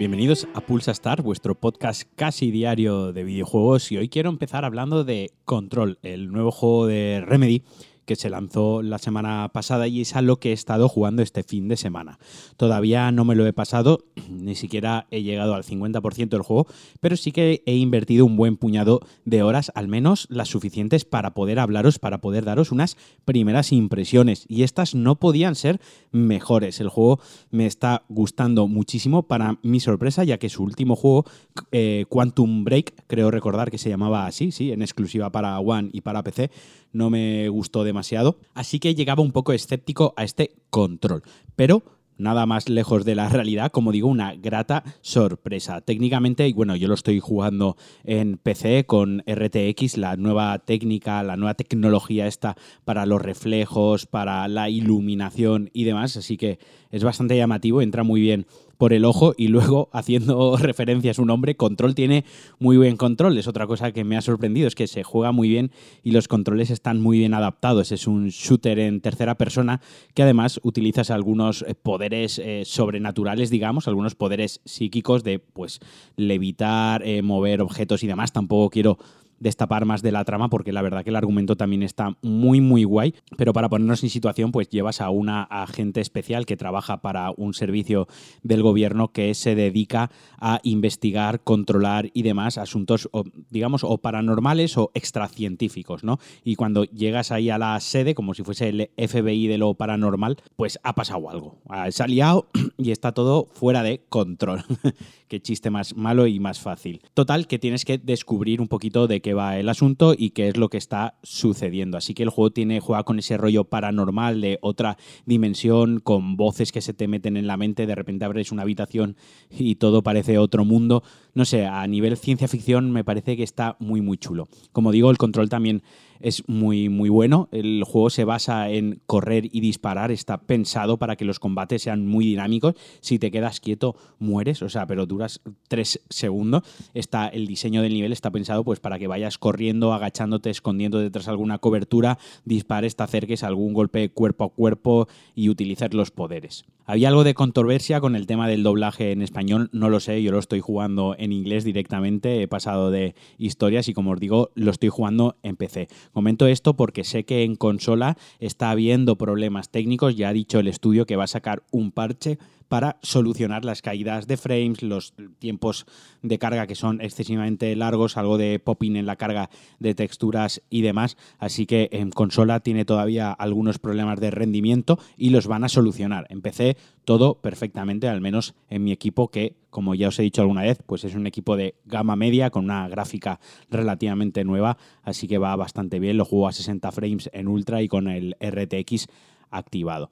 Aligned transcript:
Bienvenidos 0.00 0.48
a 0.54 0.62
Pulsa 0.62 0.92
Star, 0.92 1.20
vuestro 1.20 1.54
podcast 1.60 2.04
casi 2.16 2.50
diario 2.50 3.12
de 3.12 3.22
videojuegos. 3.22 3.92
Y 3.92 3.98
hoy 3.98 4.08
quiero 4.08 4.30
empezar 4.30 4.64
hablando 4.64 5.04
de 5.04 5.30
Control, 5.44 5.98
el 6.02 6.32
nuevo 6.32 6.50
juego 6.50 6.86
de 6.86 7.22
Remedy 7.22 7.64
que 8.10 8.16
se 8.16 8.28
lanzó 8.28 8.82
la 8.82 8.98
semana 8.98 9.48
pasada 9.52 9.86
y 9.86 10.00
es 10.00 10.16
a 10.16 10.20
lo 10.20 10.40
que 10.40 10.50
he 10.50 10.52
estado 10.52 10.88
jugando 10.88 11.22
este 11.22 11.44
fin 11.44 11.68
de 11.68 11.76
semana. 11.76 12.18
Todavía 12.56 13.12
no 13.12 13.24
me 13.24 13.36
lo 13.36 13.46
he 13.46 13.52
pasado, 13.52 14.00
ni 14.28 14.56
siquiera 14.56 15.06
he 15.12 15.22
llegado 15.22 15.54
al 15.54 15.62
50% 15.62 16.28
del 16.30 16.42
juego, 16.42 16.66
pero 16.98 17.16
sí 17.16 17.30
que 17.30 17.62
he 17.66 17.76
invertido 17.76 18.26
un 18.26 18.36
buen 18.36 18.56
puñado 18.56 18.98
de 19.24 19.44
horas, 19.44 19.70
al 19.76 19.86
menos 19.86 20.26
las 20.28 20.48
suficientes 20.48 21.04
para 21.04 21.34
poder 21.34 21.60
hablaros, 21.60 22.00
para 22.00 22.20
poder 22.20 22.44
daros 22.44 22.72
unas 22.72 22.96
primeras 23.24 23.70
impresiones. 23.70 24.44
Y 24.48 24.64
estas 24.64 24.96
no 24.96 25.20
podían 25.20 25.54
ser 25.54 25.80
mejores. 26.10 26.80
El 26.80 26.88
juego 26.88 27.20
me 27.52 27.66
está 27.66 28.02
gustando 28.08 28.66
muchísimo 28.66 29.28
para 29.28 29.60
mi 29.62 29.78
sorpresa, 29.78 30.24
ya 30.24 30.38
que 30.38 30.48
su 30.48 30.64
último 30.64 30.96
juego, 30.96 31.26
eh, 31.70 32.06
Quantum 32.08 32.64
Break, 32.64 33.06
creo 33.06 33.30
recordar 33.30 33.70
que 33.70 33.78
se 33.78 33.88
llamaba 33.88 34.26
así, 34.26 34.50
sí, 34.50 34.72
en 34.72 34.82
exclusiva 34.82 35.30
para 35.30 35.56
One 35.60 35.90
y 35.92 36.00
para 36.00 36.24
PC, 36.24 36.50
no 36.92 37.10
me 37.10 37.48
gustó 37.48 37.84
demasiado. 37.84 38.38
Así 38.54 38.78
que 38.78 38.94
llegaba 38.94 39.22
un 39.22 39.32
poco 39.32 39.52
escéptico 39.52 40.14
a 40.16 40.24
este 40.24 40.56
control. 40.70 41.22
Pero 41.56 41.82
nada 42.20 42.46
más 42.46 42.68
lejos 42.68 43.04
de 43.04 43.14
la 43.14 43.28
realidad, 43.28 43.72
como 43.72 43.92
digo, 43.92 44.08
una 44.08 44.34
grata 44.34 44.84
sorpresa. 45.00 45.80
Técnicamente, 45.80 46.46
y 46.46 46.52
bueno, 46.52 46.76
yo 46.76 46.86
lo 46.86 46.94
estoy 46.94 47.18
jugando 47.18 47.76
en 48.04 48.36
PC 48.36 48.84
con 48.86 49.24
RTX, 49.26 49.96
la 49.96 50.16
nueva 50.16 50.58
técnica, 50.58 51.22
la 51.22 51.36
nueva 51.36 51.54
tecnología 51.54 52.26
esta 52.26 52.56
para 52.84 53.06
los 53.06 53.20
reflejos, 53.22 54.06
para 54.06 54.46
la 54.48 54.68
iluminación 54.68 55.70
y 55.72 55.84
demás, 55.84 56.16
así 56.16 56.36
que 56.36 56.58
es 56.90 57.02
bastante 57.02 57.36
llamativo, 57.36 57.82
entra 57.82 58.04
muy 58.04 58.20
bien 58.20 58.46
por 58.80 58.94
el 58.94 59.04
ojo 59.04 59.34
y 59.36 59.48
luego 59.48 59.90
haciendo 59.92 60.56
referencia 60.56 61.10
a 61.10 61.14
su 61.14 61.26
nombre, 61.26 61.54
Control 61.54 61.94
tiene 61.94 62.24
muy 62.58 62.78
buen 62.78 62.96
control. 62.96 63.36
Es 63.36 63.46
otra 63.46 63.66
cosa 63.66 63.92
que 63.92 64.04
me 64.04 64.16
ha 64.16 64.22
sorprendido, 64.22 64.66
es 64.66 64.74
que 64.74 64.86
se 64.86 65.02
juega 65.02 65.32
muy 65.32 65.50
bien 65.50 65.70
y 66.02 66.12
los 66.12 66.28
controles 66.28 66.70
están 66.70 66.98
muy 66.98 67.18
bien 67.18 67.34
adaptados. 67.34 67.92
Es 67.92 68.06
un 68.06 68.28
shooter 68.28 68.78
en 68.78 69.02
tercera 69.02 69.34
persona 69.34 69.82
que 70.14 70.22
además 70.22 70.60
utilizas 70.62 71.10
algunos 71.10 71.60
eh, 71.68 71.74
poderes 71.74 72.38
eh, 72.38 72.62
sobrenaturales, 72.64 73.50
digamos, 73.50 73.86
algunos 73.86 74.14
poderes 74.14 74.62
psíquicos 74.64 75.24
de 75.24 75.40
pues 75.40 75.80
levitar, 76.16 77.06
eh, 77.06 77.20
mover 77.20 77.60
objetos 77.60 78.02
y 78.02 78.06
demás. 78.06 78.32
Tampoco 78.32 78.70
quiero 78.70 78.96
destapar 79.40 79.84
más 79.84 80.02
de 80.02 80.12
la 80.12 80.24
trama 80.24 80.48
porque 80.48 80.72
la 80.72 80.82
verdad 80.82 81.02
que 81.02 81.10
el 81.10 81.16
argumento 81.16 81.56
también 81.56 81.82
está 81.82 82.16
muy 82.22 82.60
muy 82.60 82.84
guay, 82.84 83.14
pero 83.36 83.52
para 83.52 83.68
ponernos 83.68 84.04
en 84.04 84.10
situación 84.10 84.52
pues 84.52 84.68
llevas 84.68 85.00
a 85.00 85.10
una 85.10 85.42
agente 85.42 86.00
especial 86.00 86.46
que 86.46 86.56
trabaja 86.56 87.00
para 87.02 87.32
un 87.36 87.54
servicio 87.54 88.06
del 88.42 88.62
gobierno 88.62 89.12
que 89.12 89.34
se 89.34 89.54
dedica 89.54 90.10
a 90.38 90.60
investigar, 90.62 91.40
controlar 91.42 92.10
y 92.14 92.22
demás 92.22 92.58
asuntos 92.58 93.08
digamos 93.50 93.82
o 93.82 93.98
paranormales 93.98 94.76
o 94.76 94.90
extracientíficos, 94.94 96.04
¿no? 96.04 96.18
Y 96.44 96.56
cuando 96.56 96.84
llegas 96.84 97.32
ahí 97.32 97.50
a 97.50 97.58
la 97.58 97.78
sede 97.80 98.14
como 98.14 98.34
si 98.34 98.42
fuese 98.42 98.68
el 98.68 98.90
FBI 98.96 99.46
de 99.46 99.58
lo 99.58 99.74
paranormal, 99.74 100.36
pues 100.56 100.78
ha 100.82 100.94
pasado 100.94 101.30
algo. 101.30 101.58
Se 101.90 102.02
ha 102.02 102.06
liado 102.06 102.48
y 102.76 102.90
está 102.90 103.12
todo 103.12 103.46
fuera 103.52 103.82
de 103.82 104.04
control. 104.08 104.64
Qué 105.28 105.40
chiste 105.40 105.70
más 105.70 105.96
malo 105.96 106.26
y 106.26 106.40
más 106.40 106.60
fácil. 106.60 107.02
Total 107.14 107.46
que 107.46 107.58
tienes 107.58 107.84
que 107.84 107.98
descubrir 107.98 108.60
un 108.60 108.68
poquito 108.68 109.06
de 109.06 109.20
qué 109.20 109.29
va 109.34 109.58
el 109.58 109.68
asunto 109.68 110.14
y 110.16 110.30
qué 110.30 110.48
es 110.48 110.56
lo 110.56 110.68
que 110.68 110.78
está 110.78 111.18
sucediendo. 111.22 111.96
Así 111.96 112.14
que 112.14 112.22
el 112.22 112.30
juego 112.30 112.50
tiene, 112.50 112.80
juega 112.80 113.04
con 113.04 113.18
ese 113.18 113.36
rollo 113.36 113.64
paranormal 113.64 114.40
de 114.40 114.58
otra 114.62 114.96
dimensión, 115.26 116.00
con 116.00 116.36
voces 116.36 116.72
que 116.72 116.80
se 116.80 116.94
te 116.94 117.08
meten 117.08 117.36
en 117.36 117.46
la 117.46 117.56
mente, 117.56 117.86
de 117.86 117.94
repente 117.94 118.24
abres 118.24 118.52
una 118.52 118.62
habitación 118.62 119.16
y 119.50 119.76
todo 119.76 120.02
parece 120.02 120.38
otro 120.38 120.64
mundo. 120.64 121.02
No 121.34 121.44
sé, 121.44 121.66
a 121.66 121.86
nivel 121.86 122.16
ciencia 122.16 122.48
ficción 122.48 122.90
me 122.90 123.04
parece 123.04 123.36
que 123.36 123.42
está 123.42 123.76
muy 123.78 124.00
muy 124.00 124.18
chulo. 124.18 124.48
Como 124.72 124.92
digo, 124.92 125.10
el 125.10 125.18
control 125.18 125.48
también 125.48 125.82
es 126.20 126.48
muy, 126.48 126.88
muy 126.88 127.08
bueno. 127.08 127.48
El 127.52 127.82
juego 127.84 128.10
se 128.10 128.24
basa 128.24 128.70
en 128.70 129.00
correr 129.06 129.48
y 129.50 129.60
disparar, 129.60 130.10
está 130.10 130.38
pensado 130.38 130.98
para 130.98 131.16
que 131.16 131.24
los 131.24 131.38
combates 131.38 131.82
sean 131.82 132.06
muy 132.06 132.26
dinámicos. 132.26 132.74
Si 133.00 133.18
te 133.18 133.30
quedas 133.30 133.60
quieto, 133.60 133.96
mueres, 134.18 134.62
o 134.62 134.68
sea, 134.68 134.86
pero 134.86 135.06
duras 135.06 135.40
tres 135.68 136.00
segundos. 136.08 136.62
Está, 136.94 137.28
el 137.28 137.46
diseño 137.46 137.82
del 137.82 137.94
nivel 137.94 138.12
está 138.12 138.30
pensado 138.30 138.64
pues 138.64 138.80
para 138.80 138.98
que 138.98 139.06
vayas 139.06 139.38
corriendo, 139.38 139.92
agachándote, 139.92 140.50
escondiendo 140.50 140.98
detrás 140.98 141.26
de 141.26 141.32
alguna 141.32 141.58
cobertura, 141.58 142.18
dispares, 142.44 142.96
te 142.96 143.02
acerques 143.02 143.42
a 143.42 143.48
algún 143.48 143.72
golpe 143.72 144.10
cuerpo 144.10 144.44
a 144.44 144.50
cuerpo 144.50 145.08
y 145.34 145.48
utilizar 145.48 145.94
los 145.94 146.10
poderes. 146.10 146.64
Había 146.90 147.08
algo 147.08 147.22
de 147.22 147.34
controversia 147.34 148.00
con 148.00 148.16
el 148.16 148.26
tema 148.26 148.48
del 148.48 148.64
doblaje 148.64 149.12
en 149.12 149.22
español, 149.22 149.68
no 149.72 149.90
lo 149.90 150.00
sé, 150.00 150.24
yo 150.24 150.32
lo 150.32 150.40
estoy 150.40 150.58
jugando 150.58 151.14
en 151.16 151.32
inglés 151.32 151.62
directamente, 151.62 152.42
he 152.42 152.48
pasado 152.48 152.90
de 152.90 153.14
historias 153.38 153.88
y 153.88 153.94
como 153.94 154.10
os 154.10 154.18
digo, 154.18 154.50
lo 154.56 154.72
estoy 154.72 154.88
jugando 154.88 155.36
en 155.44 155.54
PC. 155.54 155.86
Comento 156.12 156.46
esto 156.46 156.74
porque 156.74 157.04
sé 157.04 157.24
que 157.24 157.44
en 157.44 157.56
consola 157.56 158.16
está 158.38 158.70
habiendo 158.70 159.16
problemas 159.16 159.70
técnicos, 159.70 160.16
ya 160.16 160.28
ha 160.28 160.32
dicho 160.32 160.58
el 160.58 160.68
estudio 160.68 161.06
que 161.06 161.16
va 161.16 161.24
a 161.24 161.28
sacar 161.28 161.62
un 161.70 161.92
parche 161.92 162.38
para 162.70 163.00
solucionar 163.02 163.64
las 163.64 163.82
caídas 163.82 164.28
de 164.28 164.36
frames, 164.36 164.80
los 164.80 165.12
tiempos 165.40 165.86
de 166.22 166.38
carga 166.38 166.68
que 166.68 166.76
son 166.76 167.00
excesivamente 167.00 167.74
largos, 167.74 168.16
algo 168.16 168.38
de 168.38 168.60
popping 168.60 168.94
en 168.94 169.06
la 169.06 169.16
carga 169.16 169.50
de 169.80 169.96
texturas 169.96 170.62
y 170.70 170.82
demás. 170.82 171.16
Así 171.40 171.66
que 171.66 171.88
en 171.90 172.12
consola 172.12 172.60
tiene 172.60 172.84
todavía 172.84 173.32
algunos 173.32 173.80
problemas 173.80 174.20
de 174.20 174.30
rendimiento 174.30 175.00
y 175.16 175.30
los 175.30 175.48
van 175.48 175.64
a 175.64 175.68
solucionar. 175.68 176.28
Empecé 176.30 176.76
todo 177.04 177.40
perfectamente, 177.40 178.06
al 178.06 178.20
menos 178.20 178.54
en 178.68 178.84
mi 178.84 178.92
equipo 178.92 179.32
que, 179.32 179.56
como 179.70 179.96
ya 179.96 180.06
os 180.06 180.18
he 180.20 180.22
dicho 180.22 180.42
alguna 180.42 180.62
vez, 180.62 180.78
pues 180.86 181.02
es 181.02 181.16
un 181.16 181.26
equipo 181.26 181.56
de 181.56 181.74
gama 181.86 182.14
media 182.14 182.50
con 182.50 182.66
una 182.66 182.88
gráfica 182.88 183.40
relativamente 183.68 184.44
nueva, 184.44 184.78
así 185.02 185.26
que 185.26 185.38
va 185.38 185.56
bastante 185.56 185.98
bien. 185.98 186.16
Lo 186.16 186.24
juego 186.24 186.46
a 186.46 186.52
60 186.52 186.92
frames 186.92 187.30
en 187.32 187.48
ultra 187.48 187.82
y 187.82 187.88
con 187.88 188.06
el 188.06 188.36
RTX 188.40 189.08
activado. 189.50 190.08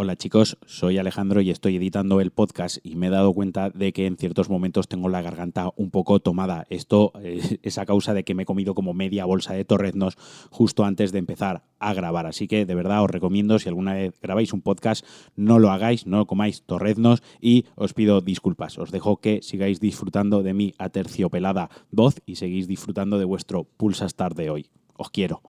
Hola 0.00 0.14
chicos, 0.14 0.58
soy 0.64 0.96
Alejandro 0.96 1.40
y 1.40 1.50
estoy 1.50 1.74
editando 1.74 2.20
el 2.20 2.30
podcast 2.30 2.78
y 2.84 2.94
me 2.94 3.08
he 3.08 3.10
dado 3.10 3.32
cuenta 3.32 3.70
de 3.70 3.92
que 3.92 4.06
en 4.06 4.16
ciertos 4.16 4.48
momentos 4.48 4.86
tengo 4.86 5.08
la 5.08 5.22
garganta 5.22 5.72
un 5.74 5.90
poco 5.90 6.20
tomada. 6.20 6.68
Esto 6.70 7.10
eh, 7.20 7.58
es 7.64 7.78
a 7.78 7.84
causa 7.84 8.14
de 8.14 8.22
que 8.22 8.32
me 8.32 8.44
he 8.44 8.46
comido 8.46 8.76
como 8.76 8.94
media 8.94 9.24
bolsa 9.24 9.54
de 9.54 9.64
torreznos 9.64 10.16
justo 10.52 10.84
antes 10.84 11.10
de 11.10 11.18
empezar 11.18 11.64
a 11.80 11.94
grabar. 11.94 12.26
Así 12.26 12.46
que 12.46 12.64
de 12.64 12.76
verdad 12.76 13.02
os 13.02 13.10
recomiendo, 13.10 13.58
si 13.58 13.68
alguna 13.68 13.94
vez 13.94 14.14
grabáis 14.22 14.52
un 14.52 14.62
podcast, 14.62 15.04
no 15.34 15.58
lo 15.58 15.72
hagáis, 15.72 16.06
no 16.06 16.28
comáis 16.28 16.62
torreznos 16.62 17.24
y 17.40 17.64
os 17.74 17.92
pido 17.92 18.20
disculpas. 18.20 18.78
Os 18.78 18.92
dejo 18.92 19.16
que 19.16 19.42
sigáis 19.42 19.80
disfrutando 19.80 20.44
de 20.44 20.54
mi 20.54 20.74
aterciopelada 20.78 21.70
voz 21.90 22.22
y 22.24 22.36
seguís 22.36 22.68
disfrutando 22.68 23.18
de 23.18 23.24
vuestro 23.24 23.64
Pulsa 23.64 24.06
Star 24.06 24.36
de 24.36 24.50
hoy. 24.50 24.70
Os 24.96 25.10
quiero. 25.10 25.42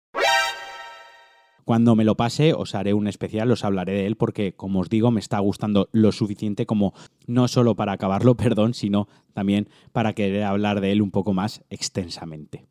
Cuando 1.70 1.96
me 1.96 2.04
lo 2.04 2.18
pase 2.18 2.56
os 2.56 2.74
haré 2.74 2.96
un 2.96 3.06
especial, 3.06 3.52
os 3.52 3.64
hablaré 3.64 3.94
de 3.94 4.08
él 4.08 4.16
porque, 4.16 4.54
como 4.54 4.80
os 4.80 4.90
digo, 4.90 5.12
me 5.12 5.20
está 5.20 5.38
gustando 5.38 5.88
lo 5.92 6.12
suficiente 6.12 6.66
como 6.66 6.96
no 7.28 7.48
solo 7.48 7.76
para 7.76 7.92
acabarlo, 7.92 8.34
perdón, 8.44 8.74
sino 8.74 9.08
también 9.34 9.70
para 9.92 10.14
querer 10.14 10.46
hablar 10.46 10.82
de 10.82 10.92
él 10.92 11.00
un 11.04 11.12
poco 11.12 11.32
más 11.32 11.64
extensamente. 11.70 12.66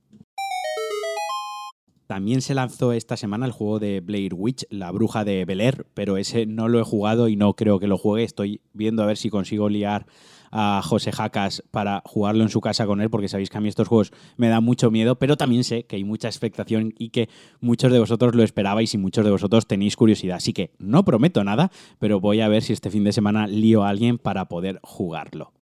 También 2.08 2.40
se 2.40 2.54
lanzó 2.54 2.94
esta 2.94 3.18
semana 3.18 3.44
el 3.44 3.52
juego 3.52 3.78
de 3.78 4.00
Blair 4.00 4.32
Witch, 4.34 4.64
La 4.70 4.90
Bruja 4.90 5.26
de 5.26 5.44
Bel 5.44 5.84
pero 5.92 6.16
ese 6.16 6.46
no 6.46 6.66
lo 6.66 6.80
he 6.80 6.82
jugado 6.82 7.28
y 7.28 7.36
no 7.36 7.52
creo 7.52 7.78
que 7.78 7.86
lo 7.86 7.98
juegue. 7.98 8.24
Estoy 8.24 8.62
viendo 8.72 9.02
a 9.02 9.06
ver 9.06 9.18
si 9.18 9.28
consigo 9.28 9.68
liar 9.68 10.06
a 10.50 10.80
José 10.82 11.12
Jacas 11.12 11.62
para 11.70 12.00
jugarlo 12.06 12.44
en 12.44 12.48
su 12.48 12.62
casa 12.62 12.86
con 12.86 13.02
él, 13.02 13.10
porque 13.10 13.28
sabéis 13.28 13.50
que 13.50 13.58
a 13.58 13.60
mí 13.60 13.68
estos 13.68 13.88
juegos 13.88 14.12
me 14.38 14.48
dan 14.48 14.64
mucho 14.64 14.90
miedo, 14.90 15.18
pero 15.18 15.36
también 15.36 15.64
sé 15.64 15.84
que 15.84 15.96
hay 15.96 16.04
mucha 16.04 16.28
expectación 16.28 16.94
y 16.96 17.10
que 17.10 17.28
muchos 17.60 17.92
de 17.92 17.98
vosotros 17.98 18.34
lo 18.34 18.42
esperabais 18.42 18.94
y 18.94 18.96
muchos 18.96 19.26
de 19.26 19.30
vosotros 19.30 19.66
tenéis 19.66 19.94
curiosidad. 19.94 20.38
Así 20.38 20.54
que 20.54 20.70
no 20.78 21.04
prometo 21.04 21.44
nada, 21.44 21.70
pero 21.98 22.20
voy 22.20 22.40
a 22.40 22.48
ver 22.48 22.62
si 22.62 22.72
este 22.72 22.88
fin 22.88 23.04
de 23.04 23.12
semana 23.12 23.46
lío 23.46 23.84
a 23.84 23.90
alguien 23.90 24.16
para 24.16 24.46
poder 24.46 24.80
jugarlo. 24.82 25.57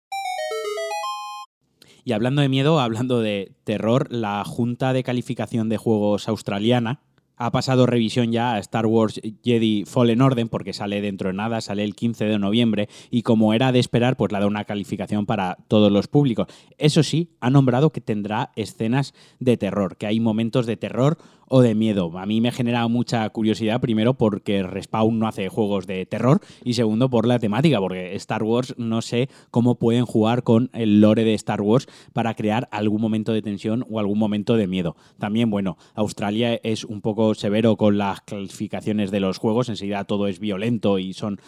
Y 2.06 2.12
hablando 2.12 2.41
de 2.41 2.49
miedo, 2.49 2.79
hablando 2.79 3.19
de 3.19 3.50
terror, 3.64 4.06
la 4.12 4.44
Junta 4.44 4.93
de 4.93 5.03
Calificación 5.03 5.69
de 5.69 5.76
Juegos 5.76 6.29
Australiana 6.29 7.00
ha 7.36 7.50
pasado 7.50 7.86
revisión 7.86 8.32
ya 8.32 8.54
a 8.54 8.58
Star 8.58 8.86
Wars 8.86 9.20
Jedi 9.44 9.84
Fallen 9.86 10.22
Order 10.22 10.48
porque 10.48 10.72
sale 10.72 11.00
dentro 11.00 11.28
de 11.28 11.34
nada, 11.34 11.60
sale 11.60 11.84
el 11.84 11.94
15 11.94 12.24
de 12.24 12.38
noviembre 12.38 12.88
y 13.10 13.22
como 13.22 13.54
era 13.54 13.72
de 13.72 13.78
esperar, 13.78 14.16
pues 14.16 14.32
le 14.32 14.38
ha 14.38 14.40
dado 14.40 14.50
una 14.50 14.64
calificación 14.64 15.26
para 15.26 15.56
todos 15.68 15.90
los 15.92 16.08
públicos. 16.08 16.46
Eso 16.78 17.02
sí, 17.02 17.30
ha 17.40 17.50
nombrado 17.50 17.90
que 17.90 18.00
tendrá 18.00 18.52
escenas 18.56 19.14
de 19.38 19.56
terror, 19.56 19.96
que 19.96 20.06
hay 20.06 20.20
momentos 20.20 20.66
de 20.66 20.76
terror 20.76 21.18
o 21.48 21.60
de 21.60 21.74
miedo. 21.74 22.10
A 22.18 22.26
mí 22.26 22.40
me 22.40 22.52
genera 22.52 22.86
mucha 22.88 23.28
curiosidad, 23.30 23.80
primero 23.80 24.14
porque 24.14 24.62
Respawn 24.62 25.18
no 25.18 25.28
hace 25.28 25.48
juegos 25.48 25.86
de 25.86 26.04
terror 26.06 26.40
y 26.64 26.74
segundo 26.74 27.08
por 27.08 27.26
la 27.26 27.38
temática, 27.38 27.78
porque 27.78 28.14
Star 28.16 28.42
Wars 28.42 28.74
no 28.78 29.02
sé 29.02 29.28
cómo 29.50 29.76
pueden 29.76 30.04
jugar 30.04 30.42
con 30.42 30.70
el 30.72 31.00
lore 31.00 31.24
de 31.24 31.34
Star 31.34 31.62
Wars 31.62 31.86
para 32.12 32.34
crear 32.34 32.68
algún 32.72 33.00
momento 33.00 33.32
de 33.32 33.42
tensión 33.42 33.86
o 33.90 34.00
algún 34.00 34.18
momento 34.18 34.56
de 34.56 34.66
miedo. 34.66 34.96
También, 35.18 35.50
bueno, 35.50 35.76
Australia 35.94 36.58
es 36.62 36.84
un 36.84 37.00
poco 37.00 37.25
severo 37.34 37.76
con 37.76 37.99
las 37.99 38.20
clasificaciones 38.20 39.11
de 39.11 39.20
los 39.20 39.38
juegos, 39.38 39.69
enseguida 39.69 40.05
todo 40.05 40.26
es 40.26 40.38
violento 40.38 40.99
y 40.99 41.12
son 41.12 41.40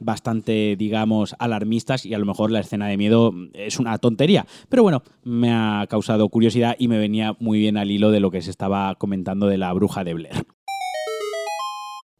bastante, 0.00 0.76
digamos, 0.76 1.34
alarmistas 1.38 2.06
y 2.06 2.14
a 2.14 2.18
lo 2.18 2.26
mejor 2.26 2.50
la 2.50 2.60
escena 2.60 2.86
de 2.86 2.96
miedo 2.96 3.32
es 3.52 3.78
una 3.78 3.98
tontería. 3.98 4.46
Pero 4.68 4.82
bueno, 4.82 5.02
me 5.22 5.52
ha 5.52 5.86
causado 5.88 6.28
curiosidad 6.28 6.76
y 6.78 6.88
me 6.88 6.98
venía 6.98 7.36
muy 7.40 7.58
bien 7.58 7.76
al 7.76 7.90
hilo 7.90 8.10
de 8.10 8.20
lo 8.20 8.30
que 8.30 8.42
se 8.42 8.50
estaba 8.50 8.94
comentando 8.96 9.46
de 9.46 9.58
la 9.58 9.72
bruja 9.72 10.04
de 10.04 10.14
Blair. 10.14 10.46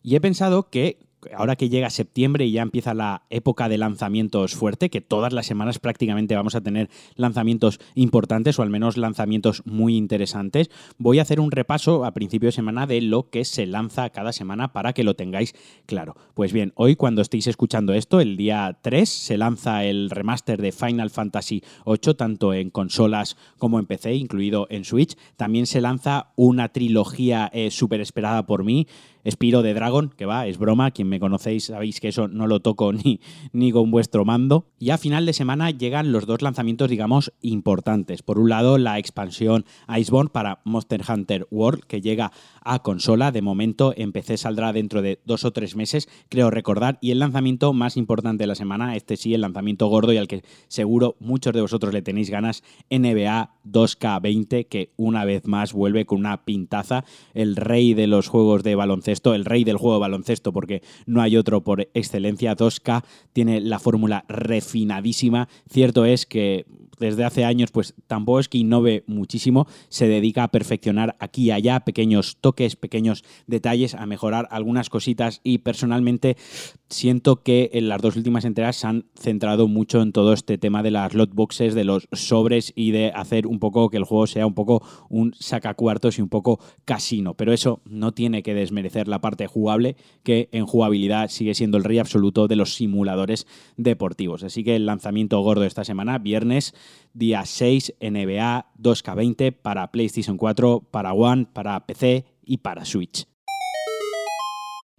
Y 0.02 0.16
he 0.16 0.20
pensado 0.20 0.68
que 0.68 0.98
ahora 1.36 1.56
que 1.56 1.68
llega 1.68 1.90
septiembre 1.90 2.46
y 2.46 2.52
ya 2.52 2.62
empieza 2.62 2.94
la 2.94 3.22
época 3.30 3.68
de 3.68 3.78
lanzamientos 3.78 4.54
fuerte, 4.54 4.90
que 4.90 5.00
todas 5.00 5.32
las 5.32 5.46
semanas 5.46 5.78
prácticamente 5.78 6.36
vamos 6.36 6.54
a 6.54 6.60
tener 6.60 6.90
lanzamientos 7.16 7.80
importantes 7.94 8.58
o 8.58 8.62
al 8.62 8.70
menos 8.70 8.96
lanzamientos 8.96 9.62
muy 9.64 9.96
interesantes, 9.96 10.70
voy 10.98 11.18
a 11.18 11.22
hacer 11.22 11.40
un 11.40 11.50
repaso 11.50 12.04
a 12.04 12.12
principio 12.12 12.48
de 12.48 12.52
semana 12.52 12.86
de 12.86 13.00
lo 13.00 13.30
que 13.30 13.44
se 13.44 13.66
lanza 13.66 14.10
cada 14.10 14.32
semana 14.32 14.72
para 14.72 14.92
que 14.92 15.04
lo 15.04 15.14
tengáis 15.14 15.54
claro. 15.86 16.16
Pues 16.34 16.52
bien, 16.52 16.72
hoy 16.76 16.96
cuando 16.96 17.22
estéis 17.22 17.46
escuchando 17.46 17.94
esto, 17.94 18.20
el 18.20 18.36
día 18.36 18.78
3 18.82 19.08
se 19.08 19.38
lanza 19.38 19.84
el 19.84 20.10
remaster 20.10 20.60
de 20.60 20.72
Final 20.72 21.10
Fantasy 21.10 21.62
VIII, 21.86 22.14
tanto 22.14 22.54
en 22.54 22.70
consolas 22.70 23.36
como 23.58 23.78
en 23.78 23.86
PC, 23.86 24.14
incluido 24.14 24.66
en 24.70 24.84
Switch. 24.84 25.16
También 25.36 25.66
se 25.66 25.80
lanza 25.80 26.32
una 26.36 26.70
trilogía 26.70 27.50
eh, 27.52 27.70
súper 27.70 28.00
esperada 28.00 28.46
por 28.46 28.64
mí, 28.64 28.86
Espiro 29.24 29.62
de 29.62 29.72
Dragon, 29.72 30.10
que 30.10 30.26
va, 30.26 30.46
es 30.46 30.58
broma, 30.58 30.90
quien 30.90 31.08
me 31.08 31.13
conocéis 31.20 31.64
sabéis 31.64 32.00
que 32.00 32.08
eso 32.08 32.28
no 32.28 32.46
lo 32.46 32.60
toco 32.60 32.92
ni, 33.04 33.20
ni 33.52 33.72
con 33.72 33.90
vuestro 33.90 34.24
mando. 34.24 34.66
Y 34.78 34.90
a 34.90 34.98
final 34.98 35.26
de 35.26 35.32
semana 35.32 35.70
llegan 35.70 36.12
los 36.12 36.26
dos 36.26 36.42
lanzamientos, 36.42 36.88
digamos, 36.90 37.32
importantes. 37.40 38.22
Por 38.22 38.38
un 38.38 38.48
lado, 38.48 38.78
la 38.78 38.98
expansión 38.98 39.64
Iceborne 39.88 40.30
para 40.30 40.60
Monster 40.64 41.02
Hunter 41.08 41.46
World, 41.50 41.84
que 41.84 42.00
llega 42.00 42.32
a 42.62 42.80
consola. 42.80 43.32
De 43.32 43.42
momento, 43.42 43.94
en 43.96 44.12
PC 44.12 44.36
saldrá 44.36 44.72
dentro 44.72 45.02
de 45.02 45.20
dos 45.24 45.44
o 45.44 45.52
tres 45.52 45.76
meses, 45.76 46.08
creo 46.28 46.50
recordar. 46.50 46.98
Y 47.00 47.10
el 47.10 47.18
lanzamiento 47.18 47.72
más 47.72 47.96
importante 47.96 48.42
de 48.42 48.48
la 48.48 48.54
semana, 48.54 48.96
este 48.96 49.16
sí, 49.16 49.34
el 49.34 49.40
lanzamiento 49.40 49.86
gordo 49.88 50.12
y 50.12 50.16
al 50.16 50.28
que 50.28 50.42
seguro 50.68 51.16
muchos 51.20 51.52
de 51.52 51.60
vosotros 51.60 51.92
le 51.92 52.02
tenéis 52.02 52.30
ganas, 52.30 52.62
NBA 52.90 53.53
2K20, 53.64 54.66
que 54.68 54.90
una 54.96 55.24
vez 55.24 55.46
más 55.46 55.72
vuelve 55.72 56.06
con 56.06 56.18
una 56.18 56.44
pintaza, 56.44 57.04
el 57.34 57.56
rey 57.56 57.94
de 57.94 58.06
los 58.06 58.28
juegos 58.28 58.62
de 58.62 58.74
baloncesto 58.74 59.34
el 59.34 59.44
rey 59.44 59.64
del 59.64 59.76
juego 59.76 59.94
de 59.94 60.00
baloncesto, 60.00 60.52
porque 60.52 60.82
no 61.06 61.22
hay 61.22 61.36
otro 61.36 61.62
por 61.62 61.88
excelencia. 61.94 62.56
2K 62.56 63.04
tiene 63.32 63.60
la 63.60 63.78
fórmula 63.78 64.24
refinadísima. 64.28 65.48
Cierto 65.68 66.04
es 66.04 66.26
que 66.26 66.66
desde 66.98 67.24
hace 67.24 67.44
años, 67.44 67.70
pues 67.70 67.94
tampoco 68.06 68.40
es 68.40 68.48
que 68.48 68.58
innove 68.58 69.04
muchísimo, 69.06 69.66
se 69.88 70.08
dedica 70.08 70.44
a 70.44 70.48
perfeccionar 70.48 71.16
aquí 71.18 71.44
y 71.44 71.50
allá 71.50 71.80
pequeños 71.80 72.38
toques, 72.40 72.76
pequeños 72.76 73.24
detalles, 73.46 73.94
a 73.94 74.06
mejorar 74.06 74.48
algunas 74.50 74.90
cositas. 74.90 75.40
Y 75.42 75.58
personalmente 75.58 76.36
siento 76.88 77.42
que 77.42 77.70
en 77.74 77.88
las 77.88 78.00
dos 78.00 78.16
últimas 78.16 78.44
entregas 78.44 78.76
se 78.76 78.86
han 78.86 79.06
centrado 79.14 79.68
mucho 79.68 80.00
en 80.00 80.12
todo 80.12 80.32
este 80.32 80.58
tema 80.58 80.82
de 80.82 80.90
las 80.90 81.14
lotboxes, 81.14 81.74
de 81.74 81.84
los 81.84 82.08
sobres 82.12 82.72
y 82.74 82.92
de 82.92 83.10
hacer 83.14 83.46
un 83.46 83.58
poco 83.58 83.90
que 83.90 83.96
el 83.96 84.04
juego 84.04 84.26
sea 84.26 84.46
un 84.46 84.54
poco 84.54 84.82
un 85.08 85.34
sacacuartos 85.38 86.18
y 86.18 86.22
un 86.22 86.28
poco 86.28 86.60
casino, 86.84 87.34
pero 87.34 87.52
eso 87.52 87.80
no 87.84 88.12
tiene 88.12 88.42
que 88.42 88.54
desmerecer 88.54 89.08
la 89.08 89.20
parte 89.20 89.46
jugable 89.46 89.96
que 90.22 90.48
en 90.52 90.66
jugabilidad 90.66 91.28
sigue 91.28 91.54
siendo 91.54 91.78
el 91.78 91.84
rey 91.84 91.98
absoluto 91.98 92.48
de 92.48 92.56
los 92.56 92.74
simuladores 92.74 93.46
deportivos. 93.76 94.42
Así 94.42 94.64
que 94.64 94.76
el 94.76 94.86
lanzamiento 94.86 95.40
gordo 95.40 95.64
esta 95.64 95.84
semana, 95.84 96.18
viernes 96.18 96.74
día 97.12 97.44
6 97.44 97.94
NBA 98.00 98.66
2K20 98.78 99.52
para 99.52 99.90
PlayStation 99.90 100.36
4, 100.36 100.88
para 100.90 101.12
One, 101.12 101.46
para 101.52 101.86
PC 101.86 102.24
y 102.44 102.58
para 102.58 102.84
Switch. 102.84 103.26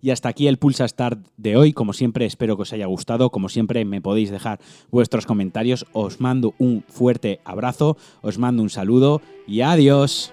Y 0.06 0.12
hasta 0.12 0.30
aquí 0.30 0.48
el 0.48 0.60
Pulsa 0.60 0.88
Start 0.88 1.26
de 1.36 1.58
hoy. 1.58 1.74
Como 1.74 1.92
siempre, 1.92 2.28
espero 2.28 2.56
que 2.56 2.62
os 2.62 2.74
haya 2.74 2.86
gustado. 2.86 3.32
Como 3.32 3.50
siempre, 3.50 3.86
me 3.86 4.02
podéis 4.02 4.30
dejar 4.30 4.60
vuestros 4.92 5.26
comentarios. 5.26 5.88
Os 5.94 6.22
mando 6.22 6.54
un 6.60 6.84
fuerte 6.88 7.40
abrazo, 7.44 7.98
os 8.22 8.38
mando 8.38 8.62
un 8.62 8.70
saludo 8.70 9.24
y 9.48 9.62
adiós. 9.62 10.32